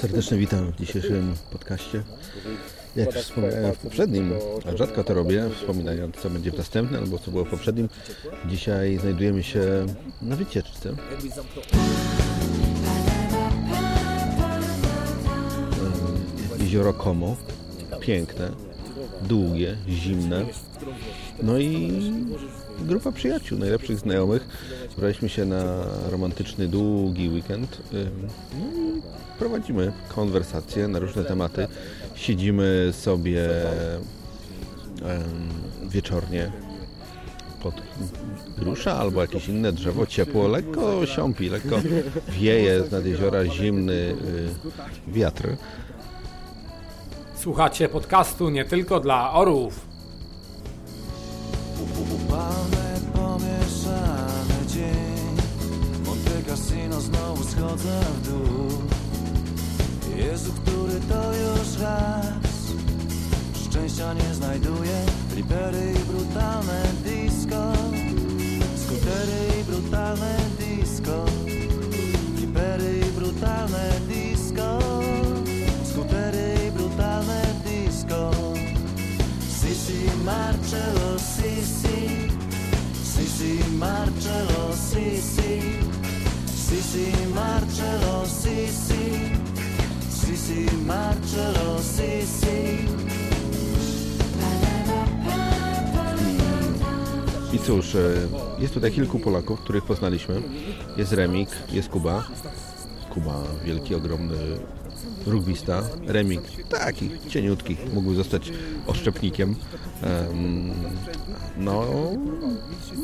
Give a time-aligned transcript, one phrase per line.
[0.00, 2.02] Serdecznie witam w dzisiejszym podcaście.
[2.96, 4.32] Jak już wspomniałem w poprzednim,
[4.72, 7.88] a rzadko to robię, wspominając co będzie w następnym albo co było w poprzednim,
[8.46, 9.86] dzisiaj znajdujemy się
[10.22, 10.94] na wycieczce.
[16.60, 17.36] Jezioro Como,
[18.00, 18.50] piękne,
[19.22, 20.46] długie, zimne.
[21.42, 21.92] No i
[22.80, 24.48] grupa przyjaciół, najlepszych znajomych.
[24.94, 27.82] Wybraliśmy się na romantyczny, długi weekend.
[27.92, 29.02] No i
[29.38, 31.68] prowadzimy konwersacje na różne tematy.
[32.14, 33.48] Siedzimy sobie
[35.88, 36.52] wieczornie
[37.62, 37.74] pod
[38.58, 41.76] grusza albo jakieś inne drzewo, ciepło, lekko siąpi, lekko
[42.28, 44.14] wieje z nad jeziora zimny y,
[45.08, 45.48] wiatr.
[47.36, 49.95] Słuchacie podcastu nie tylko dla orłów.
[57.86, 58.68] W dół
[60.16, 62.26] Jezu, który to już raz
[63.64, 67.72] Szczęścia nie znajduję Flipery i brutalne disco
[68.76, 70.45] Skutery i brutalne
[97.66, 97.98] cóż, e,
[98.58, 100.42] jest tutaj kilku Polaków, których poznaliśmy.
[100.96, 102.24] Jest Remik, jest Kuba.
[103.10, 104.34] Kuba, wielki, ogromny
[105.26, 105.82] rugbista.
[106.06, 108.52] Remik, taki cieniutki, mógł zostać
[108.86, 109.54] oszczepnikiem.
[110.02, 110.72] Em,
[111.58, 111.86] No,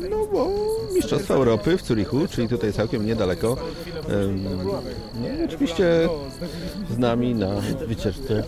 [0.09, 0.49] no bo
[0.93, 3.57] Mistrzostwa Europy w Zurichu, czyli tutaj całkiem niedaleko.
[4.63, 6.09] No oczywiście
[6.89, 7.49] z nami na
[7.87, 8.43] wycieczce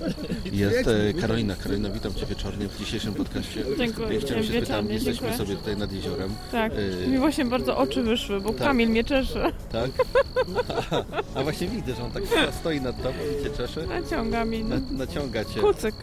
[0.52, 1.56] jest e, Karolina.
[1.56, 3.64] Karolina, witam Cię wieczornie w dzisiejszym podcaście.
[3.78, 5.38] Dziękuję, Chciałem się wieczornie, jesteśmy dziękuję.
[5.48, 6.30] sobie tutaj nad jeziorem.
[6.52, 6.72] Tak,
[7.04, 8.68] Y, mi właśnie bardzo oczy wyszły, bo tak.
[8.68, 9.52] Kamil mnie czesze.
[9.72, 9.92] Tak?
[11.36, 12.24] A właśnie widzę, że on tak
[12.60, 13.88] stoi nad tobą cię czesze.
[13.88, 14.64] Naciąga mi.
[14.64, 15.62] Na, naciąga cię.
[15.62, 15.96] Kucyk.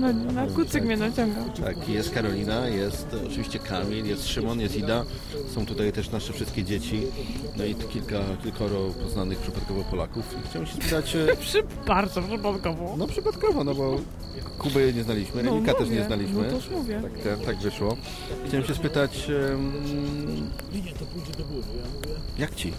[0.00, 1.40] Na, na kucyk mnie naciąga.
[1.64, 5.04] Tak, jest Karolina, jest oczywiście Kamil, jest Szymon, jest Ida.
[5.54, 7.02] Są tutaj też nasze wszystkie dzieci.
[7.56, 10.34] No i kilka, kilkoro poznanych przypadkowo Polaków.
[10.44, 12.94] I chciałem się spytać, e, Przy, bardzo przypadkowo.
[12.98, 14.00] no przypadkowo, no bo
[14.58, 16.42] Kuby nie znaliśmy, No, Remika też nie znaliśmy.
[16.42, 17.00] No to już mówię.
[17.02, 17.96] Tak, tak, tak wyszło.
[18.46, 19.72] Chciałem się spytać, em,
[22.38, 22.72] jak ci?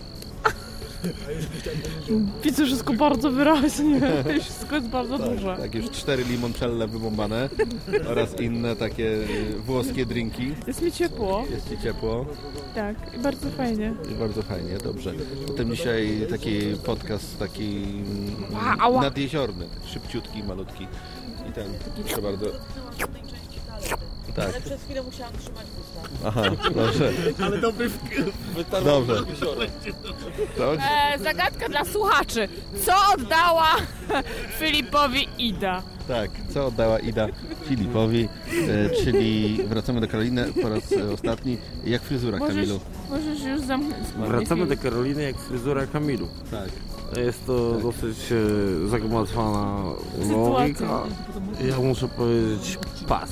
[2.44, 4.02] Widzę wszystko bardzo wyraźnie.
[4.42, 5.58] Wszystko jest bardzo duże.
[5.60, 7.50] Tak, już cztery limoncelle wybombane
[8.08, 10.54] oraz inne takie y, włoskie drinki.
[10.68, 11.46] Jest mi ciepło.
[11.52, 12.26] Jest ci ciepło
[12.76, 13.94] Tak, i bardzo fajnie.
[14.12, 15.14] i bardzo fajnie, dobrze.
[15.48, 17.84] Potem dzisiaj taki podcast taki
[18.82, 20.88] mm, nadjeziorny, szybciutki, malutki.
[21.50, 21.68] I ten,
[22.06, 22.46] proszę bardzo.
[24.36, 24.62] Tak.
[24.62, 26.10] Przez chwilę musiałam trzymać usta.
[26.28, 26.42] Aha,
[26.76, 27.12] dobrze.
[27.44, 27.90] Ale dobry
[28.84, 29.16] Dobrze.
[30.58, 30.80] Tak?
[31.16, 32.48] E, zagadka dla słuchaczy.
[32.86, 33.68] Co oddała
[34.60, 35.82] Filipowi Ida?
[36.08, 37.28] Tak, co oddała Ida
[37.66, 38.30] Filipowi,
[38.70, 41.58] e, czyli wracamy do Karoliny po raz e, ostatni.
[41.86, 42.80] Jak fryzura Możesz, Kamilu?
[43.10, 44.08] możesz już zamknąć.
[44.28, 46.28] Wracamy do Karoliny jak fryzura Kamilu.
[46.52, 46.70] Tak.
[47.24, 49.84] Jest to dosyć e, zagmatwana
[50.24, 50.60] Sytuacja.
[50.60, 51.04] logika.
[51.70, 52.78] Ja muszę powiedzieć
[53.08, 53.30] pas.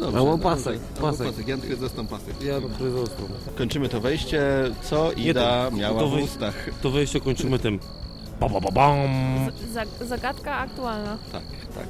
[0.00, 0.18] No dobrze.
[0.18, 1.26] Albo no, pasek, Albo pasek.
[1.30, 1.48] pasek.
[1.48, 2.34] Jan Chryzostom pasek.
[3.58, 4.42] Kończymy to wejście.
[4.82, 6.54] Co Ida to- miała to w ustach?
[6.82, 7.78] To wejście kończymy tym.
[8.40, 8.98] Bam, bam, bam, bam.
[9.74, 11.18] Zag- zagadka aktualna.
[11.32, 11.42] Tak,
[11.74, 11.86] tak.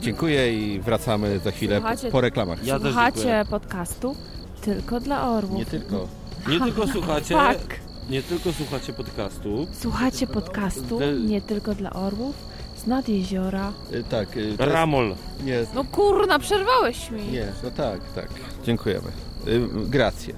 [0.00, 2.64] Dziękuję i wracamy za chwilę Słuchajcie- po reklamach.
[2.66, 4.16] Ja Słuchacie podcastu
[4.60, 5.58] tylko dla orłów.
[5.58, 6.08] Nie tylko.
[6.48, 7.80] Nie tylko słuchacie, Tak.
[8.10, 9.66] nie tylko słuchacie podcastu.
[9.80, 12.34] Słuchacie podcastu nie tylko dla orłów,
[12.84, 13.72] z nad jeziora.
[13.92, 14.28] Y, Tak.
[14.30, 15.14] y, to jest- Ramol.
[15.44, 17.22] Nie, No kurna, przerwałeś mi.
[17.22, 18.28] nie, no tak, tak.
[18.64, 19.08] Dziękujemy.
[19.48, 20.34] Y, Grację.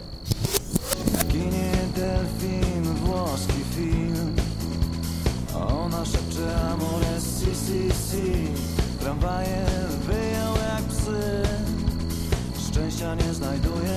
[1.28, 4.36] Ginie delfin, włoski film
[5.54, 8.48] A ona szepcze amore si si si
[9.00, 9.64] Tramwaje
[10.06, 11.42] wyją jak psy
[12.70, 13.95] Szczęścia nie znajduje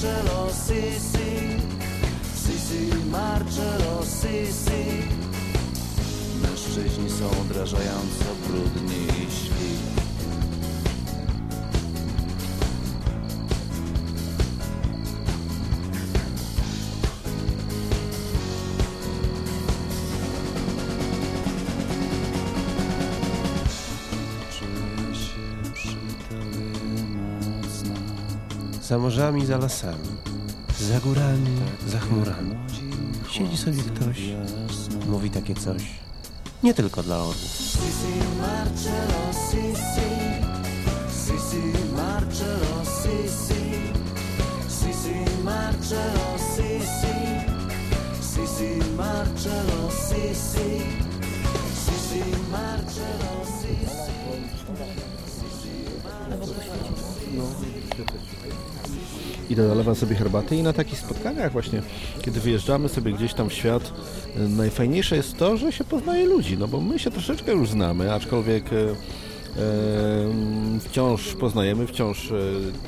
[0.00, 1.60] Marcello Sisi
[2.34, 5.02] Sisi Marcello Sisi
[6.42, 9.19] Mężczyźni są odrażająco brudni
[28.90, 30.08] Za morzami, za lasami,
[30.80, 31.56] za górami,
[31.86, 32.56] za chmurami.
[33.30, 34.18] Siedzi sobie ktoś,
[35.08, 35.82] mówi takie coś.
[36.62, 37.36] Nie tylko dla orłów.
[37.36, 40.10] Sisi Marcello, Sisi,
[41.22, 41.62] Sisi
[41.96, 43.62] Marcello, Sisi,
[44.68, 47.14] Sisi Marcello, Sisi,
[48.22, 50.68] Sisi Marcello, Sisi,
[51.84, 52.22] Sisi
[52.52, 54.10] Marcello, Sisi.
[59.50, 61.82] Idę dolewam sobie herbaty i na takich spotkaniach właśnie,
[62.22, 63.92] kiedy wyjeżdżamy sobie gdzieś tam w świat,
[64.36, 68.12] e, najfajniejsze jest to, że się poznaje ludzi, no bo my się troszeczkę już znamy,
[68.12, 68.94] aczkolwiek e, e,
[70.80, 72.32] wciąż poznajemy, wciąż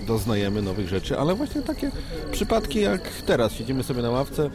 [0.07, 1.91] doznajemy nowych rzeczy, ale właśnie takie
[2.33, 4.51] przypadki jak teraz, siedzimy sobie na ławce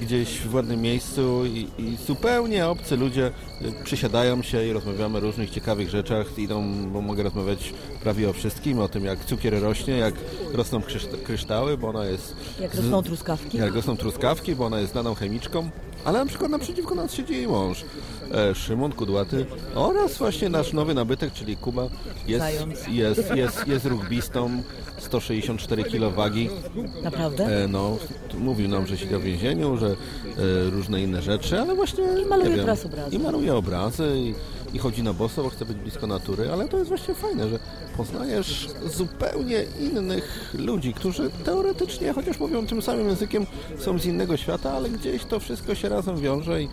[0.00, 5.20] gdzieś w ładnym miejscu i, i zupełnie obcy ludzie e, przysiadają się i rozmawiamy o
[5.20, 9.98] różnych ciekawych rzeczach, idą, bo mogę rozmawiać prawie o wszystkim, o tym jak cukier rośnie,
[9.98, 10.14] jak
[10.52, 12.36] rosną kryszta- kryształy, bo ona jest...
[12.60, 13.58] Jak rosną truskawki.
[13.58, 15.70] jak rosną truskawki, bo ona jest znaną chemiczką,
[16.04, 17.84] ale na przykład naprzeciwko nas siedzi jej mąż,
[18.32, 21.88] e, Szymon Kudłaty oraz właśnie nasz nowy nabytek, czyli Kuba,
[22.26, 22.86] jest, Zając.
[22.88, 24.62] jest, jest, jest rugbistą,
[25.04, 26.48] 164 kg wagi,
[27.02, 27.64] Naprawdę?
[27.64, 27.96] e, no,
[28.38, 29.94] mówił nam, że siedział w więzieniu, że e,
[30.70, 32.04] różne inne rzeczy, ale właśnie...
[32.22, 33.16] I maluje nie wiem, krasobrazy.
[33.16, 34.34] I maluje obrazy i,
[34.76, 37.58] i chodzi na boso, bo chce być blisko natury, ale to jest właśnie fajne, że
[37.96, 43.46] poznajesz zupełnie innych ludzi, którzy teoretycznie, chociaż mówią tym samym językiem,
[43.78, 46.68] są z innego świata, ale gdzieś to wszystko się razem wiąże i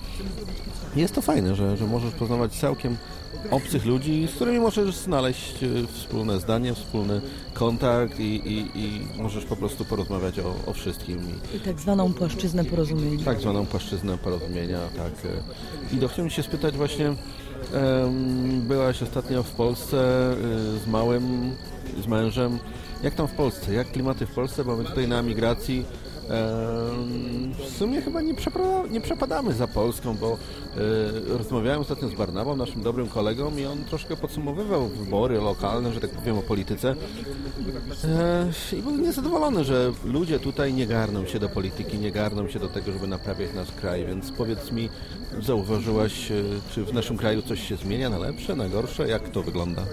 [0.96, 2.98] jest to fajne, że, że możesz poznawać całkiem
[3.52, 7.22] obcych ludzi, z którymi możesz znaleźć e, wspólne zdanie, wspólny
[7.54, 11.20] kontakt i, i, i możesz po prostu porozmawiać o, o wszystkim.
[11.56, 13.26] I, tak zwaną płaszczyznę porozumienia.
[13.26, 15.32] tak zwaną płaszczyznę porozumienia, tak.
[15.92, 15.96] e.
[15.96, 17.16] I do chciałem się spytać właśnie,
[18.68, 20.36] byłaś ostatnio w Polsce e,
[20.80, 21.56] z małym,
[22.04, 22.60] z mężem.
[23.04, 23.74] Jak tam w Polsce?
[23.74, 24.66] Jak klimaty w Polsce?
[24.66, 25.86] Bo my tutaj na migracji
[27.58, 28.34] w sumie chyba nie,
[28.92, 30.38] nie przepadamy za Polską, bo
[31.28, 36.00] e, rozmawiałem ostatnio z Barnabą, naszym dobrym kolegą i on troszkę podsumowywał wybory lokalne, że
[36.00, 36.96] tak powiem o polityce.
[38.04, 42.60] E, I był niezadowolony, że ludzie tutaj nie garną się do polityki, nie garną się
[42.60, 44.90] do tego, żeby naprawiać nasz kraj, więc powiedz mi,
[45.42, 46.44] zauważyłaś, e,
[46.74, 49.08] czy w naszym kraju coś się zmienia na lepsze, na gorsze?
[49.08, 49.86] Jak to wygląda?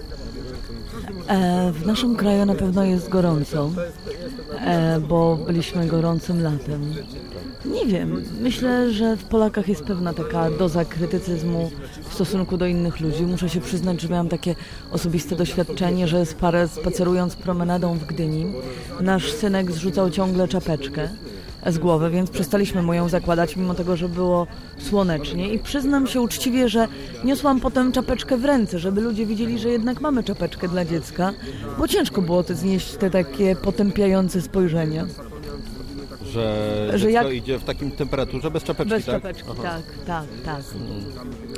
[1.27, 3.69] E, w naszym kraju na pewno jest gorąco,
[4.59, 6.93] e, bo byliśmy gorącym latem.
[7.65, 11.71] Nie wiem, myślę, że w Polakach jest pewna taka doza krytycyzmu
[12.09, 13.23] w stosunku do innych ludzi.
[13.23, 14.55] Muszę się przyznać, że miałam takie
[14.91, 18.53] osobiste doświadczenie, że z parę spacerując promenadą w Gdyni,
[19.01, 21.09] nasz synek zrzucał ciągle czapeczkę
[21.67, 24.47] z głowy, więc przestaliśmy mu ją zakładać, mimo tego, że było
[24.77, 25.53] słonecznie.
[25.53, 26.87] I przyznam się uczciwie, że
[27.23, 31.33] niosłam potem czapeczkę w ręce, żeby ludzie widzieli, że jednak mamy czapeczkę dla dziecka,
[31.77, 35.05] bo ciężko było to znieść te takie potępiające spojrzenia.
[36.25, 37.33] Że, Że jak...
[37.33, 39.15] idzie w takim temperaturze bez czapeczki, Bez tak?
[39.15, 39.63] czapeczki, Aha.
[39.63, 40.63] tak, tak, tak.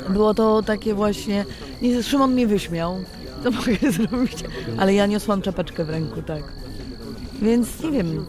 [0.09, 1.45] Było to takie właśnie.
[1.81, 2.97] Nie, Szymon mnie wyśmiał,
[3.43, 4.43] co mogę zrobić,
[4.77, 6.43] ale ja niosłam czapeczkę w ręku, tak.
[7.41, 8.25] Więc nie wiem,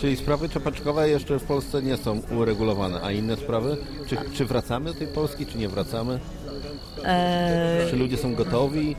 [0.00, 3.76] Czyli sprawy czapeczkowe jeszcze w Polsce nie są uregulowane, a inne sprawy?
[4.06, 6.20] Czy, czy wracamy do tej Polski, czy nie wracamy?
[7.04, 8.96] e, Czy ludzie są gotowi?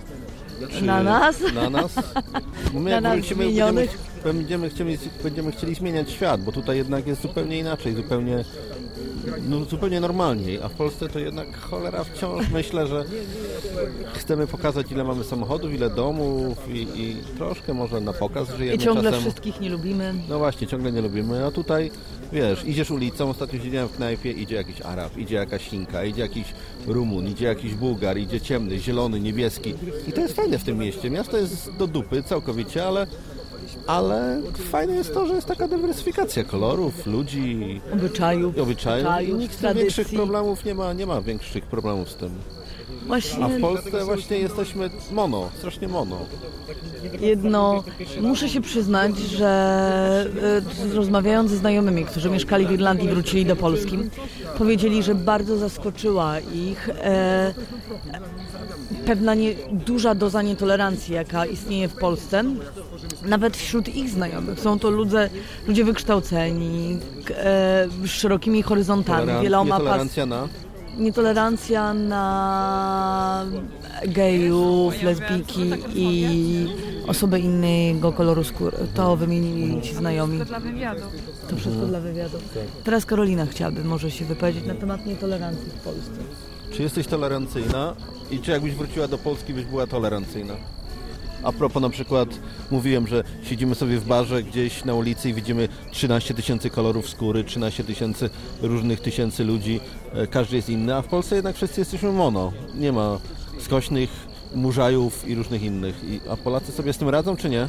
[0.72, 1.38] Czy Na nas?
[1.54, 1.96] Na nas?
[2.74, 3.98] My Na jak nas wrócimy, będziemy, zmienionych?
[4.34, 8.44] Będziemy, chcieli, będziemy chcieli zmieniać świat, bo tutaj jednak jest zupełnie inaczej, zupełnie,
[9.50, 13.06] no, zupełnie normalniej, a w Polsce to jednak cholera wciąż myślę, że
[14.14, 18.80] chcemy pokazać ile mamy samochodów, ile domów i, i troszkę może na pokaz żyjemy i
[18.80, 19.22] ciągle czasem.
[19.22, 20.14] wszystkich nie lubimy.
[20.30, 21.92] No właśnie, ciągle nie lubimy, a tutaj
[22.34, 26.54] wiesz, idziesz ulicą, ostatnio siedziałem w knajpie, idzie jakiś Arab, idzie jakaś Chinka, idzie jakiś
[26.88, 29.74] Rumun, idzie jakiś Bułgar, idzie ciemny, zielony, niebieski.
[30.08, 31.10] I to jest fajne w tym mieście.
[31.10, 33.08] Miasto jest do dupy całkowicie, ale,
[33.88, 34.42] ale
[34.72, 39.08] fajne jest to, że jest taka dywersyfikacja kolorów, ludzi Obyczajów, i obyczajów.
[39.08, 40.18] Obyczajów, nikt tym większych tradycji.
[40.18, 42.30] problemów nie ma, nie ma większych problemów z tym.
[43.08, 46.18] Właśnie A w Polsce właśnie jesteśmy mono, strasznie mono.
[47.22, 47.84] jedno,
[48.22, 49.50] muszę się przyznać, że
[50.92, 53.98] e, rozmawiając ze znajomymi, którzy mieszkali w Irlandii i wrócili do Polski,
[54.58, 57.54] powiedzieli, że bardzo zaskoczyła ich e,
[59.06, 62.44] pewna nie, duża doza nietolerancji, jaka istnieje w Polsce.
[63.28, 64.60] Nawet wśród ich znajomych.
[64.60, 65.30] Są to ludzie,
[65.68, 70.48] ludzie wykształceni, e, z szerokimi horyzontami, Toleran- wieloma pas, nietolerancja na...
[70.98, 73.46] nietolerancja na
[74.08, 76.68] gejów, lesbijki i
[77.08, 78.78] osoby innego koloru skóry.
[78.94, 80.40] To wymienili ci znajomi.
[80.46, 81.02] Dla wywiadu.
[81.50, 82.38] To wszystko dla wywiadu.
[82.84, 86.12] Teraz Karolina chciałaby może się wypowiedzieć na temat nietolerancji w Polsce.
[86.72, 87.96] Czy jesteś tolerancyjna
[88.32, 90.54] i czy jakbyś wróciła do Polski, byś była tolerancyjna?
[91.46, 92.30] A propos na przykład
[92.72, 97.44] mówiłem, że siedzimy sobie w barze gdzieś na ulicy i widzimy 13 tysięcy kolorów skóry,
[97.44, 98.30] 13 tysięcy
[98.62, 99.80] różnych tysięcy ludzi,
[100.14, 102.52] e, każdy jest inny, a w Polsce jednak wszyscy jesteśmy mono.
[102.76, 103.20] Nie ma
[103.60, 104.10] skośnych
[104.56, 106.04] murzajów i różnych innych.
[106.04, 107.68] I, a Polacy sobie z tym radzą, czy nie?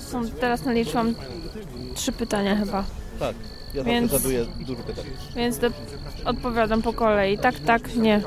[0.00, 1.14] Są, teraz naliczyłam
[1.94, 2.84] trzy pytania chyba,
[3.18, 3.36] Tak.
[3.74, 5.04] Ja Więc- zadaję dużo pytań.
[5.36, 5.68] więc do,
[6.24, 7.38] odpowiadam po kolei.
[7.38, 8.22] Tak, tak, nie.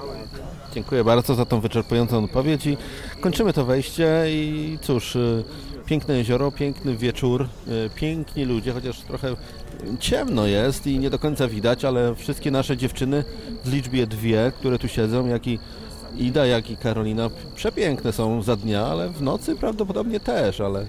[0.74, 2.78] Dziękuję bardzo za tą wyczerpującą odpowiedź i
[3.22, 5.44] kończymy to wejście i cóż, y,
[5.86, 9.36] piękne jezioro, piękny wieczór, y, piękni ludzie, chociaż trochę
[10.00, 13.24] ciemno jest i nie do końca widać, ale wszystkie nasze dziewczyny
[13.66, 15.60] w liczbie dwie, które tu siedzą, jak i
[16.18, 20.86] Ida, jak i Karolina, przepiękne są za dnia, ale w nocy prawdopodobnie też, ale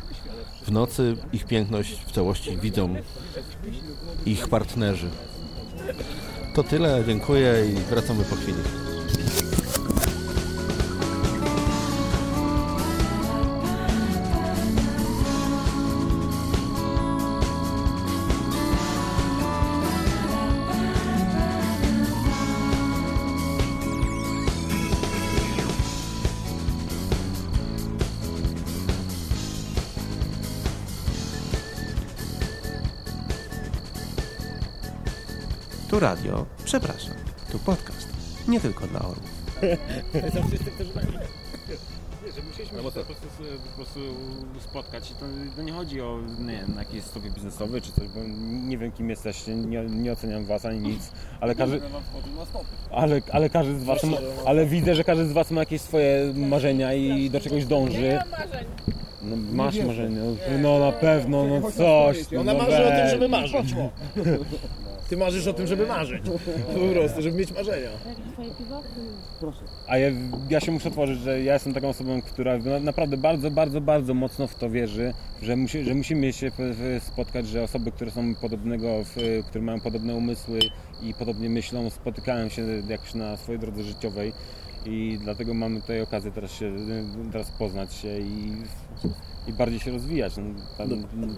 [0.66, 2.94] w nocy ich piękność w całości widzą
[4.26, 5.08] ich partnerzy.
[6.54, 8.83] To tyle, dziękuję i wracamy po chwili.
[36.04, 37.14] Radio, przepraszam,
[37.52, 38.08] tu podcast.
[38.49, 39.30] Nie tylko dla orłów.
[42.37, 43.14] Że musieliśmy się po prostu,
[43.70, 44.00] po prostu
[44.61, 48.20] spotkać i to, to nie chodzi o nie wiem, jakieś stopy biznesowe czy coś, bo
[48.68, 51.80] nie wiem kim jesteście, nie, nie oceniam was ani nic, ale każdy,
[52.90, 56.32] ale, ale każdy z was, ma, ale widzę, że każdy z was ma jakieś swoje
[56.34, 58.18] marzenia i do czegoś dąży.
[59.23, 60.20] No, masz marzenia,
[60.62, 62.30] no na pewno, no coś.
[62.30, 63.75] no, Ona no marzy o tym, żeby marzyć.
[65.08, 66.23] Ty marzysz o tym, żeby marzyć.
[66.75, 67.88] Po prostu, żeby mieć marzenia.
[69.88, 70.11] A ja,
[70.50, 74.14] ja się muszę otworzyć, że ja jestem taką osobą, która na- naprawdę bardzo, bardzo, bardzo
[74.14, 76.50] mocno w to wierzy, że, musi, że musimy się
[77.00, 78.87] spotkać, że osoby, które są podobnego,
[79.49, 80.58] które mają podobne umysły
[81.02, 84.32] i podobnie myślą, spotykają się jakoś na swojej drodze życiowej
[84.86, 86.72] i dlatego mamy tutaj okazję teraz się,
[87.32, 88.52] teraz poznać się i,
[89.46, 90.32] i bardziej się rozwijać.
[90.36, 90.44] No,
[90.78, 90.88] tak,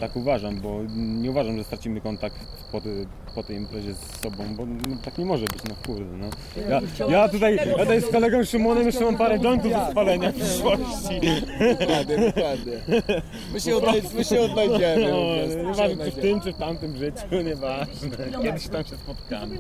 [0.01, 2.37] tak uważam, bo nie uważam, że stracimy kontakt
[2.73, 6.17] po, ty, po tej imprezie z sobą, bo no, tak nie może być, no kurde.
[6.17, 6.27] No.
[6.69, 10.35] Ja, ja, tutaj, ja tutaj z kolegą Szymonem jeszcze mam parę jointów do spalenia w
[10.35, 11.21] przyszłości.
[11.81, 12.73] Dokładnie, dokładnie.
[13.53, 15.11] My się, odnaj- my się odnajdziemy.
[15.11, 18.43] No, nieważne czy w tym, czy w tamtym życiu, nieważne.
[18.43, 19.59] Kiedyś tam się spotkamy.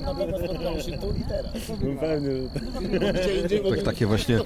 [0.00, 1.52] Na pewno spotkamy się tu i teraz.
[1.68, 2.62] No pewnie, że tak.
[3.70, 4.38] Tak, takie właśnie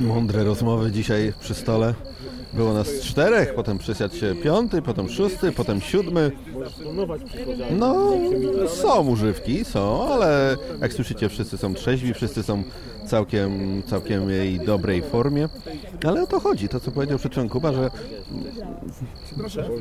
[0.00, 1.94] mądre rozmowy dzisiaj przy stole.
[2.52, 6.32] Było nas czterech, potem przysiadł się piąty, potem szósty, potem siódmy.
[7.78, 8.12] No,
[8.66, 12.62] są używki, są, ale jak słyszycie, wszyscy są trzeźwi, wszyscy są
[13.06, 15.48] całkiem, całkiem jej dobrej formie.
[16.06, 17.90] Ale o to chodzi, to co powiedział przed Kuba, że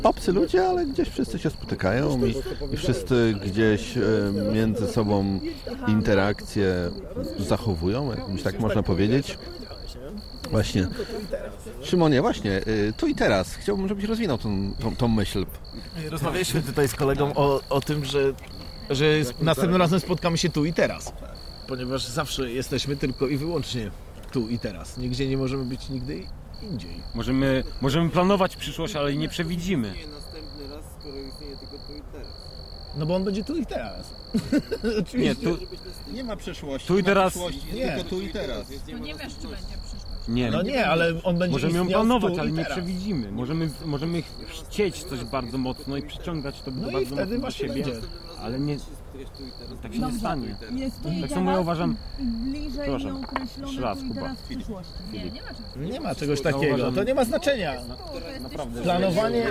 [0.04, 2.36] obcy ludzie, ale gdzieś wszyscy się spotykają i,
[2.74, 4.02] i wszyscy gdzieś e,
[4.54, 5.40] między sobą
[5.88, 6.74] interakcje
[7.40, 9.38] zachowują, jakbyś tak można powiedzieć.
[10.52, 10.88] Właśnie.
[11.84, 13.56] Szymonie, właśnie, y, tu i teraz.
[13.56, 15.46] Chciałbym, żebyś rozwinął tą, tą, tą myśl.
[16.10, 18.34] Rozmawialiśmy tutaj z kolegą o, o tym, że,
[18.90, 19.06] że
[19.42, 21.14] następnym razem spotkamy się tu i teraz.
[21.68, 23.92] Ponieważ zawsze jesteśmy tylko i wyłącznie
[24.32, 24.98] tu i teraz.
[24.98, 26.24] Nigdzie nie możemy być nigdy
[26.62, 27.04] indziej.
[27.16, 29.94] Możemy, możemy planować przyszłość, ale jej nie przewidzimy.
[32.98, 34.10] No bo on będzie tu i teraz.
[35.14, 35.58] Nie, tu,
[36.14, 36.88] Nie ma przeszłości.
[36.88, 37.36] Tu i teraz-
[37.74, 37.88] Nie.
[37.88, 38.70] tylko tu i teraz.
[38.70, 40.28] nie wiesz, czy będzie przyszłość.
[40.28, 43.32] nie, No nie, ale on będzie Możemy ją planować, i ale nie przewidzimy.
[43.32, 47.42] Możemy, możemy chcieć coś bardzo mocno i przyciągać to No i bardzo wtedy mocno do
[47.42, 48.08] właśnie siebie, będzie.
[48.42, 48.78] ale nie,
[49.82, 50.56] tak się nie stanie.
[50.76, 53.18] Jest tu Tak samo ja uważam, bliżej Przepraszam.
[53.18, 54.22] nieokreślone raz, tu i Kuba.
[54.22, 54.94] teraz w przyszłości.
[55.76, 56.76] Nie ma czegoś takiego.
[56.76, 57.74] uważam- To nie ma znaczenia.
[58.44, 59.48] naprawdę, Planowanie,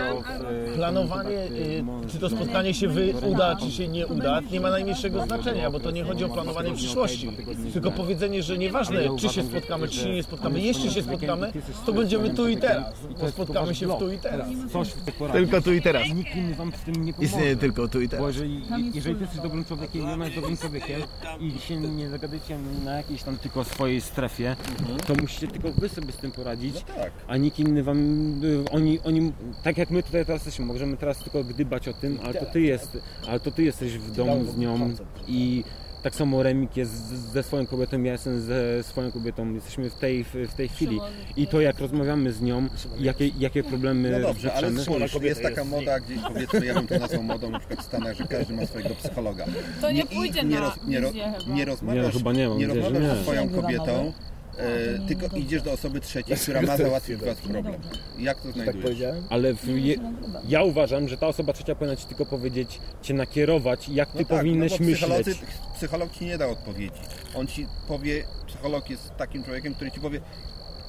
[0.74, 5.24] planowanie, y, czy to spotkanie się wy, uda, czy się nie uda, nie ma najmniejszego
[5.26, 7.30] znaczenia, bo to nie chodzi o planowanie przyszłości.
[7.72, 11.52] Tylko powiedzenie, że nieważne, czy się spotkamy, czy się nie spotkamy, jeśli się spotkamy,
[11.86, 12.94] to będziemy tu i teraz.
[13.20, 14.48] Bo spotkamy się w tu i teraz.
[14.72, 15.04] Coś w.
[15.32, 16.02] Tylko tu i teraz.
[16.14, 17.26] Nikt inny wam w tym nie pomoże.
[17.32, 18.26] Istnieje tylko tu i Bo teraz.
[18.34, 18.62] jeżeli,
[18.94, 21.02] jeżeli ty jesteś dobrym człowiekiem i ona jest dobrym człowiekiem
[21.40, 24.56] i się nie zagadujecie na jakiejś tam tylko swojej strefie,
[25.06, 26.84] to musicie tylko wy sobie z tym poradzić,
[27.28, 27.98] a nikt inny wam,
[28.72, 32.34] oni, oni, tak jak my tutaj teraz jesteśmy, możemy teraz tylko gdybać o tym, ale
[32.34, 34.94] to ty jest, ale to ty jesteś w domu z nią
[35.28, 35.64] i
[36.02, 40.24] tak samo Remik jest ze swoją kobietą, ja jestem ze swoją kobietą, jesteśmy w tej,
[40.24, 41.00] w tej chwili.
[41.36, 45.64] I to jak rozmawiamy z nią, jakie, jakie problemy No dobrze, ale spójrz, jest taka
[45.64, 48.66] moda gdzieś, powiedzmy, ja bym to nazwał modą na przykład w Stanach, że każdy ma
[48.66, 49.46] swojego psychologa.
[49.80, 51.10] To nie pójdzie nie, na roz, nie, ro,
[51.46, 53.08] nie rozmawiasz, Nie, chyba nie mam, nie rozmawiasz nie.
[53.08, 54.12] ze swoją kobietą,
[54.58, 57.80] e, tylko idziesz do osoby trzeciej, która ma załatwić wasz problem.
[58.18, 58.98] Jak to znajdujesz?
[59.30, 59.96] Ale w, je,
[60.48, 64.24] ja uważam, że ta osoba trzecia powinna ci tylko powiedzieć, cię nakierować, jak ty No
[64.24, 65.50] tak, powinieneś no bo psycholodzy, myśleć.
[65.74, 67.00] psycholog ci nie da odpowiedzi.
[67.34, 70.20] On ci powie, psycholog jest takim człowiekiem, który ci powie,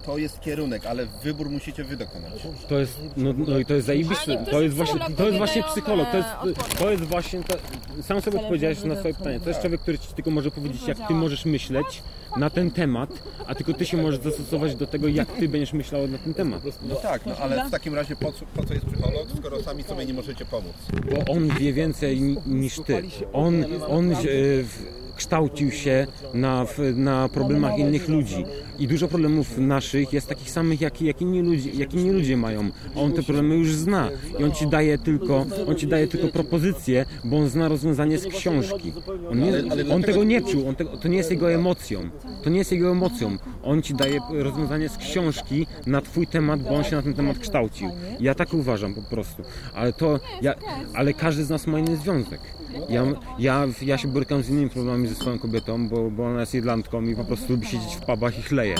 [0.05, 2.31] to jest kierunek, ale wybór musicie wy dokonać.
[2.69, 4.45] To jest, no, no i to jest zajebiste.
[4.51, 6.07] To jest właśnie, to jest właśnie psycholog.
[6.11, 7.55] To jest, e, to jest właśnie, to,
[8.03, 9.39] sam sobie odpowiedziałeś na swoje pytanie.
[9.39, 12.03] To jest człowiek, który ci tylko może powiedzieć, jak ty możesz myśleć
[12.37, 13.09] na ten temat,
[13.47, 16.61] a tylko ty się możesz zastosować do tego, jak ty będziesz myślał na ten temat.
[16.89, 19.83] No tak, no ale w takim razie po co, po co jest psycholog, skoro sami
[19.83, 20.73] sobie nie możecie pomóc?
[21.11, 23.03] Bo on wie więcej ni- niż ty.
[23.33, 24.15] On, on e,
[24.63, 28.45] w- kształcił się na, na problemach innych ludzi.
[28.79, 32.69] I dużo problemów naszych jest takich samych, jak, jak, inni ludzie, jak inni ludzie mają.
[32.95, 34.09] On te problemy już zna.
[34.39, 38.27] I on ci daje tylko, on ci daje tylko propozycje, bo on zna rozwiązanie z
[38.27, 38.93] książki.
[39.31, 39.53] On, nie,
[39.93, 42.09] on tego nie czuł, tego, to nie jest jego emocją.
[42.43, 43.37] To nie jest jego emocją.
[43.63, 47.39] On ci daje rozwiązanie z książki na twój temat, bo on się na ten temat
[47.39, 47.89] kształcił.
[48.19, 49.43] Ja tak uważam po prostu.
[49.73, 50.53] Ale to, ja,
[50.93, 52.60] ale każdy z nas ma inny związek.
[52.89, 53.05] Ja,
[53.39, 57.01] ja, ja się borykam z innymi problemami ze swoją kobietą, bo, bo ona jest irlandką
[57.01, 58.75] i po prostu lubi siedzieć w pubach i chleje.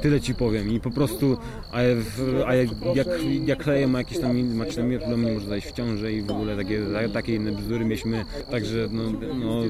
[0.00, 1.36] Tyle ci powiem i po prostu,
[1.72, 3.06] a, w, a jak, jak,
[3.46, 6.12] jak chleje ma jakieś tam, ma jakieś tam inne problemy, nie może zajść w ciąży
[6.12, 6.80] i w ogóle takie,
[7.12, 9.02] takie inne bzdury mieliśmy, także no,
[9.34, 9.62] no,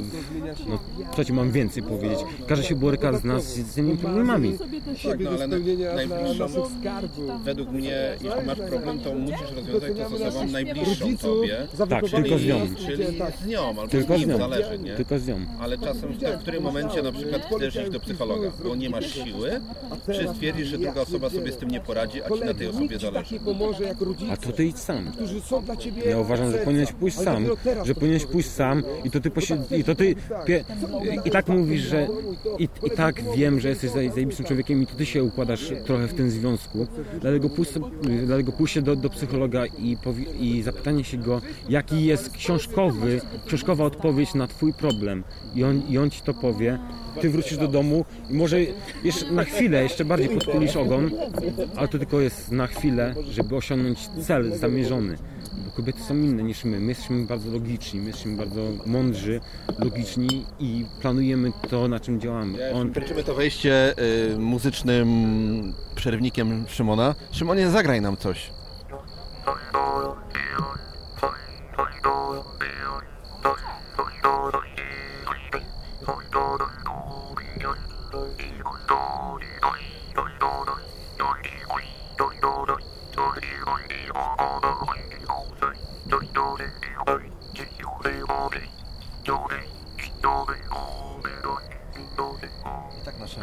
[0.69, 0.79] no
[1.17, 2.19] co ci mam więcej powiedzieć.
[2.47, 4.59] Każdy się boryka z nas z, z innymi problemami.
[5.05, 5.57] Tak, no ale na,
[5.95, 6.47] najbliższą,
[7.45, 11.67] według mnie, jeśli masz problem, to musisz rozwiązać to z osobą najbliższą tobie.
[11.89, 12.61] Tak, tylko z nią.
[12.87, 13.05] Czyli
[13.43, 14.39] z nią, albo Tylko z z nim, nią.
[14.39, 14.95] zależy, nie?
[14.95, 15.39] Tylko z nią.
[15.61, 19.61] Ale czasem w którym momencie na przykład chcesz iść do psychologa, bo nie masz siły,
[20.07, 22.99] czy stwierdzisz, że druga osoba sobie z tym nie poradzi, a ci na tej osobie
[22.99, 23.39] zależy.
[24.31, 25.13] A to ty idź sam.
[26.09, 27.47] Ja uważam, że powinieneś pójść sam,
[27.85, 30.15] że powinieneś pójść sam i to ty posi- i to ty
[30.47, 30.65] pie-
[31.25, 32.09] i tak mówisz, że
[32.59, 36.07] i, i tak wiem, że jesteś zaj- zajebistym człowiekiem i to ty się układasz trochę
[36.09, 36.87] w tym związku.
[37.21, 37.73] Dlatego pójść,
[38.27, 43.85] dlatego pójście do, do psychologa i, powi- i zapytanie się go, jaki jest książkowy, książkowa
[43.85, 46.79] odpowiedź na twój problem i on, i on ci to powie.
[47.21, 48.57] Ty wrócisz do domu i może
[49.05, 51.11] jeszcze na chwilę jeszcze bardziej podkulisz ogon,
[51.77, 55.19] ale to tylko jest na chwilę, żeby osiągnąć cel zamierzony.
[55.65, 56.81] Bo kobiety są inne niż my.
[56.81, 59.41] My jesteśmy bardzo logiczni, my jesteśmy bardzo mądrzy,
[59.79, 62.73] logiczni i planujemy to, na czym działamy.
[62.75, 63.95] On, Kończymy to wejście
[64.35, 65.09] y, muzycznym
[65.95, 67.15] przerwnikiem Szymona.
[67.31, 68.51] Szymonie, zagraj nam coś.
[93.03, 93.41] I tak nasze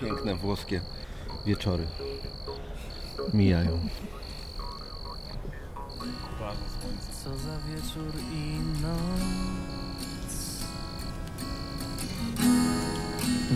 [0.00, 0.80] piękne włoskie
[1.46, 1.86] wieczory
[3.34, 3.88] mijają.
[7.24, 10.36] Co za wieczór i noc.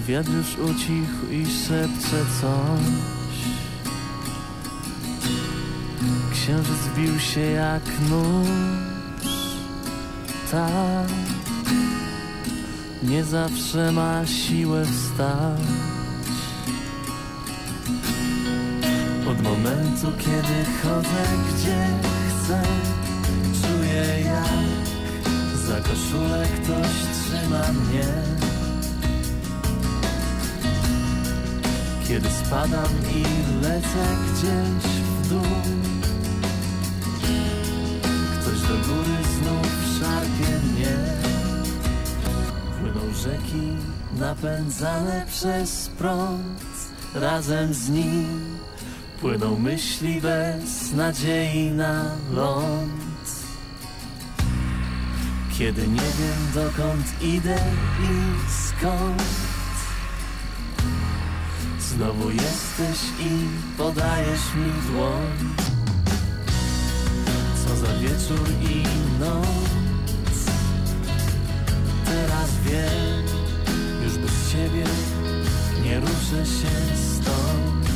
[0.06, 2.84] Wiatr już ucichł i szepcze coś.
[6.32, 8.99] Księżyc bił się jak nóż
[10.50, 11.08] Tak
[13.02, 15.60] Nie zawsze ma siłę wstać.
[19.30, 21.86] Od momentu, kiedy chodzę gdzie
[22.28, 22.62] chcę
[23.62, 28.06] Czuję jak za koszulę ktoś trzyma mnie.
[32.08, 33.22] Kiedy spadam i
[33.62, 35.42] lecę gdzieś w dół
[38.40, 39.39] Ktoś do góry
[43.22, 43.76] rzeki
[44.18, 46.90] napędzane przez prąd.
[47.14, 48.58] Razem z nim
[49.20, 53.30] Płyną myśli bez nadziei na ląd.
[55.58, 57.58] Kiedy nie wiem dokąd idę
[58.02, 58.14] i
[58.50, 59.22] skąd
[61.80, 63.30] Znowu jesteś i
[63.78, 65.54] podajesz mi dłoń.
[67.66, 68.82] Co za wieczór i
[69.20, 69.79] noc
[72.40, 73.24] Teraz wiem
[74.04, 74.84] Już bez ciebie
[75.84, 77.86] nie ruszę się stąd.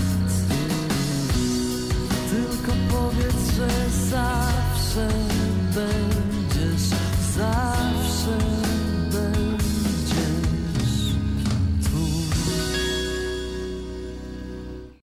[2.30, 3.68] Tylko powiedz, że
[4.10, 5.08] zawsze
[5.74, 6.88] będziesz
[7.36, 7.83] za